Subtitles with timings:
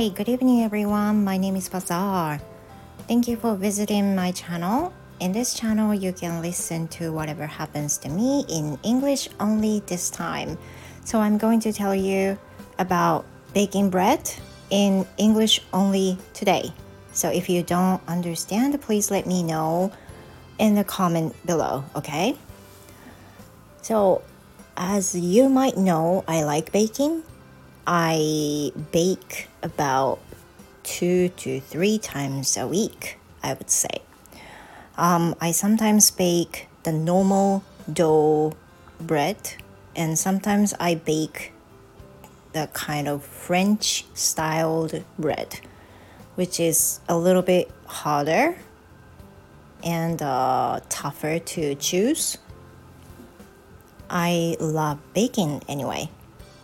[0.00, 1.24] Hi, good evening everyone.
[1.24, 2.40] My name is Bazaar.
[3.06, 4.94] Thank you for visiting my channel.
[5.20, 10.08] In this channel, you can listen to whatever happens to me in English only this
[10.08, 10.56] time.
[11.04, 12.38] So I'm going to tell you
[12.78, 14.32] about baking bread
[14.70, 16.72] in English only today.
[17.12, 19.92] So if you don't understand, please let me know
[20.58, 22.38] in the comment below, okay?
[23.82, 24.22] So,
[24.78, 27.22] as you might know, I like baking.
[27.92, 30.20] I bake about
[30.84, 34.02] two to three times a week, I would say.
[34.96, 38.52] Um, I sometimes bake the normal dough
[39.00, 39.54] bread,
[39.96, 41.52] and sometimes I bake
[42.52, 45.58] the kind of French styled bread,
[46.36, 48.56] which is a little bit harder
[49.82, 52.38] and uh, tougher to choose.
[54.08, 56.08] I love baking anyway.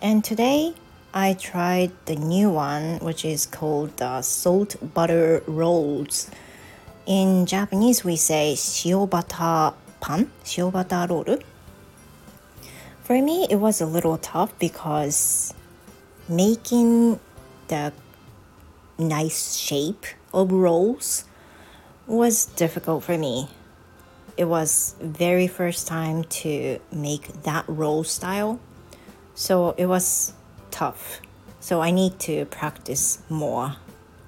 [0.00, 0.74] And today
[1.14, 6.30] I tried the new one, which is called the salt butter rolls.
[7.06, 11.38] In Japanese, we say shiobata pan, shiobata roll.
[13.04, 15.54] For me, it was a little tough because
[16.28, 17.18] making
[17.68, 17.94] the
[18.98, 21.24] nice shape of rolls
[22.06, 23.48] was difficult for me.
[24.36, 28.60] It was very first time to make that roll style.
[29.34, 30.34] So it was
[30.78, 31.20] tough.
[31.58, 33.76] So I need to practice more.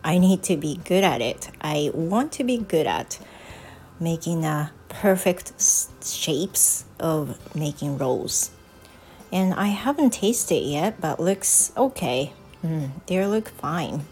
[0.02, 1.48] I need to be good at it.
[1.60, 3.20] I want to be good at
[4.00, 5.52] making a perfect
[6.04, 8.50] shapes of making rolls.
[9.30, 12.32] And I haven't tasted yet, but looks okay.
[12.64, 14.06] Mm, they look fine.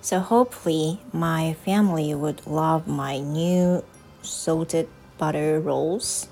[0.00, 3.84] So hopefully my family would love my new
[4.22, 6.26] salted butter rolls.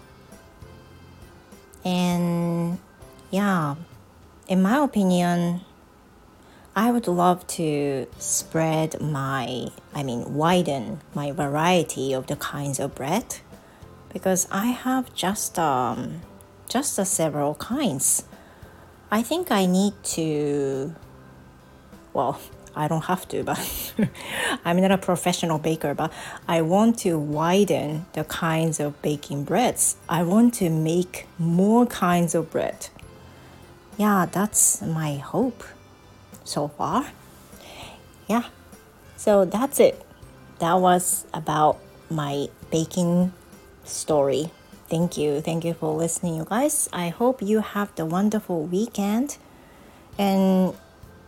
[1.84, 2.78] And
[3.30, 3.76] yeah,
[4.52, 5.62] in my opinion,
[6.76, 12.94] I would love to spread my, I mean, widen my variety of the kinds of
[12.94, 13.36] bread
[14.12, 16.20] because I have just um,
[16.68, 18.24] just several kinds.
[19.10, 20.94] I think I need to,
[22.12, 22.38] well,
[22.76, 23.94] I don't have to, but
[24.66, 26.12] I'm not a professional baker, but
[26.46, 29.96] I want to widen the kinds of baking breads.
[30.10, 32.90] I want to make more kinds of bread.
[33.98, 35.64] Yeah, that's my hope
[36.44, 37.12] so far.
[38.26, 38.44] Yeah,
[39.16, 40.00] so that's it.
[40.58, 43.32] That was about my baking
[43.84, 44.50] story.
[44.88, 45.40] Thank you.
[45.40, 46.88] Thank you for listening, you guys.
[46.92, 49.38] I hope you have the wonderful weekend.
[50.18, 50.74] And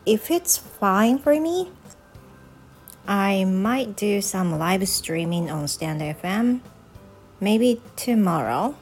[0.06, 1.70] if it's fine for me,
[3.06, 6.60] I might do some live streaming on Stand FM.
[7.40, 8.76] Maybe tomorrow.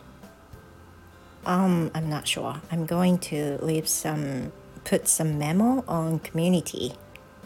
[1.45, 2.61] Um, I'm not sure.
[2.71, 4.53] I'm going to leave some,
[4.85, 6.95] put some memo on community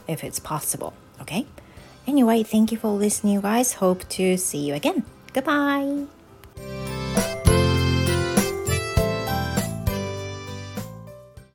[0.06, 0.92] if it's possible.
[1.20, 1.46] Okay.
[2.06, 3.74] Anyway, thank you for listening, guys.
[3.74, 5.04] Hope to see you again.
[5.32, 6.06] Goodbye.